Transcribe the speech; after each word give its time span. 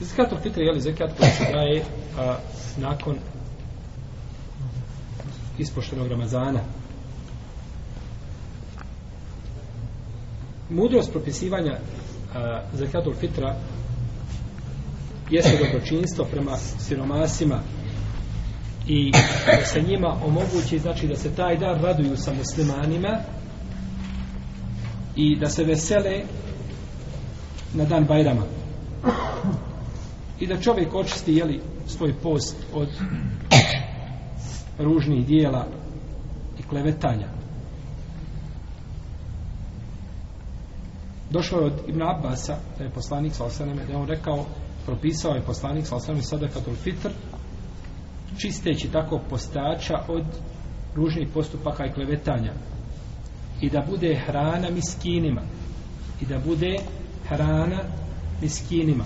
Zekatul 0.00 0.38
fitr 0.38 0.60
je 0.60 0.72
li 0.72 0.80
zekat 0.80 1.10
koji 1.18 1.30
se 1.30 1.44
daje 1.52 1.84
a, 2.18 2.36
nakon 2.76 3.16
ispoštenog 5.58 6.06
Ramazana. 6.06 6.60
Mudrost 10.70 11.12
propisivanja 11.12 11.78
a, 12.34 12.62
zekatul 12.74 13.14
fitra 13.14 13.56
jeste 15.30 15.58
dobročinstvo 15.64 16.24
prema 16.24 16.56
siromasima 16.56 17.60
i 18.86 19.12
da 19.46 19.66
se 19.66 19.82
njima 19.82 20.16
omogući 20.24 20.78
znači 20.78 21.06
da 21.06 21.16
se 21.16 21.34
taj 21.34 21.56
dan 21.56 21.82
raduju 21.82 22.16
sa 22.16 22.32
muslimanima 22.34 23.18
i 25.16 25.38
da 25.38 25.48
se 25.48 25.64
vesele 25.64 26.22
na 27.74 27.84
dan 27.84 28.04
Bajrama 28.04 28.42
i 30.40 30.46
da 30.46 30.60
čovjek 30.60 30.94
očisti 30.94 31.34
jeli, 31.34 31.60
svoj 31.86 32.14
post 32.22 32.56
od 32.74 32.88
ružnih 34.78 35.26
dijela 35.26 35.66
i 36.58 36.62
klevetanja. 36.62 37.28
Došlo 41.30 41.58
je 41.58 41.66
od 41.66 41.72
Ibn 41.88 42.02
Abbasa 42.02 42.56
da 42.78 42.84
je 42.84 42.90
poslanik 42.90 43.34
sa 43.34 43.44
osaneme 43.44 43.84
da 43.84 43.92
je 43.92 43.98
on 43.98 44.08
rekao 44.08 44.46
propisao 44.86 45.34
je 45.34 45.42
poslanik 45.42 45.86
sa 45.86 45.96
osaneme 45.96 46.22
sadakatul 46.22 46.74
fitr 46.74 47.10
čisteći 48.38 48.88
tako 48.92 49.20
postača 49.30 49.94
od 50.08 50.24
ružnih 50.94 51.28
postupaka 51.34 51.86
i 51.86 51.92
klevetanja. 51.92 52.52
I 53.60 53.70
da 53.70 53.84
bude 53.90 54.20
hrana 54.26 54.70
miskinima. 54.70 55.42
I 56.20 56.26
da 56.26 56.38
bude 56.38 56.76
hrana 57.28 57.82
miskinima. 58.42 59.04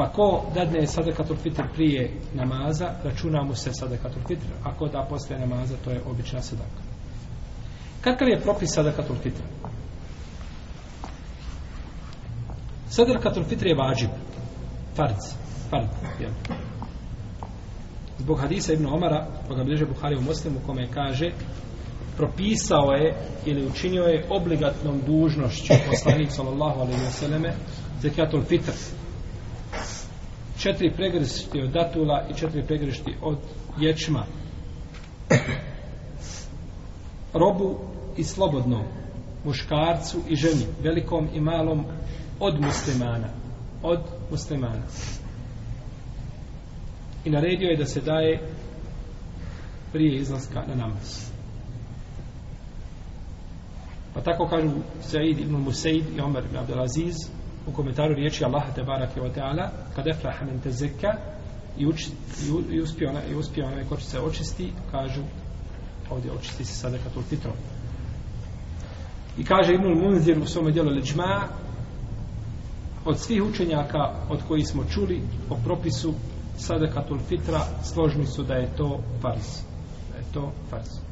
Pa 0.00 0.08
ko 0.08 0.44
dadne 0.54 0.86
sadakatul 0.86 1.36
fitr 1.36 1.62
prije 1.74 2.10
namaza 2.34 2.94
računa 3.04 3.42
mu 3.42 3.54
se 3.54 3.70
sadakatul 3.72 4.22
fitr 4.28 4.46
a 4.64 4.72
ko 4.76 4.88
da 4.88 5.06
posle 5.08 5.38
namaza 5.38 5.74
to 5.84 5.90
je 5.90 6.00
obična 6.10 6.42
sadaka. 6.42 6.80
Kakav 8.00 8.28
je 8.28 8.40
propis 8.40 8.70
sadakatul 8.74 9.16
fitr? 9.16 9.42
Sadakatul 12.88 13.44
fitr 13.44 13.66
je 13.66 13.74
vađib 13.74 14.10
farz 14.96 15.34
fard, 15.70 15.88
jel? 16.20 16.30
Zbog 18.18 18.40
hadisa 18.40 18.72
Ibn 18.72 18.86
Omara, 18.86 19.26
pa 19.42 19.48
koga 19.48 19.64
bliže 19.64 19.86
Buhari 19.86 20.16
u 20.16 20.22
Muslimu, 20.22 20.60
kome 20.66 20.88
kaže, 20.94 21.30
propisao 22.16 22.92
je 22.92 23.14
ili 23.46 23.66
učinio 23.66 24.02
je 24.02 24.26
obligatnom 24.30 25.00
dužnošću 25.06 25.72
poslanik 25.90 26.30
sallallahu 26.30 26.80
alejhi 26.80 27.04
ve 27.04 27.10
selleme 27.10 27.52
zekatul 28.02 28.42
fitr 28.42 28.72
četiri 30.62 30.90
pregršti 30.90 31.60
od 31.60 31.70
datula 31.70 32.26
i 32.30 32.34
četiri 32.34 32.62
pregršti 32.66 33.14
od 33.22 33.38
ječma 33.78 34.24
robu 37.32 37.78
i 38.16 38.24
slobodnom 38.24 38.84
muškarcu 39.44 40.18
i 40.28 40.36
ženi 40.36 40.66
velikom 40.82 41.28
i 41.34 41.40
malom 41.40 41.84
od 42.40 42.60
muslimana 42.60 43.28
od 43.82 44.00
muslimana 44.30 44.82
i 47.24 47.30
naredio 47.30 47.68
je 47.68 47.76
da 47.76 47.86
se 47.86 48.00
daje 48.00 48.40
prije 49.92 50.20
izlaska 50.20 50.62
na 50.66 50.74
namaz. 50.74 51.30
Pa 54.14 54.20
tako 54.20 54.48
kažu 54.48 54.70
Said 55.00 55.38
ibn 55.38 55.56
Musaid 55.56 56.04
i 56.16 56.20
Omer 56.20 56.44
ibn 56.44 56.56
Abdelaziz 56.56 57.14
u 57.66 57.72
komentaru 57.72 58.14
riječi 58.14 58.44
Allah 58.44 58.62
te 58.74 58.82
barake 58.82 59.20
wa 59.20 59.34
ta'ala 59.34 59.68
kad 59.94 60.06
efraha 60.06 60.44
men 60.44 60.60
te 60.60 60.70
zeka 60.70 61.12
i, 61.78 61.86
uči, 61.86 62.10
i, 62.70 62.74
i 62.74 62.80
uspio 62.80 63.10
ona, 63.10 63.24
i 63.24 63.34
uspio 63.34 63.66
onaj 63.66 63.84
ko 63.84 63.96
se 63.96 64.20
očisti 64.20 64.72
kažu 64.90 65.22
ovdje 66.10 66.32
očisti 66.32 66.64
se 66.64 66.74
sada 66.74 66.98
katul 66.98 67.22
fitrom 67.22 67.54
i 69.38 69.44
kaže 69.44 69.74
Ibnul 69.74 69.94
Munzir 69.94 70.38
u 70.38 70.46
svome 70.46 70.70
djelu 70.70 70.90
Leđma 70.90 71.48
od 73.04 73.18
svih 73.18 73.42
učenjaka 73.42 74.10
od 74.28 74.40
koji 74.48 74.64
smo 74.64 74.84
čuli 74.84 75.22
o 75.50 75.56
propisu 75.64 76.14
sadakatul 76.58 77.18
fitra 77.28 77.60
složni 77.82 78.26
su 78.26 78.42
da 78.42 78.54
je 78.54 78.68
to 78.76 79.00
farz. 79.22 79.62
Da 80.12 80.16
je 80.18 80.24
to 80.32 80.52
farz. 80.70 81.09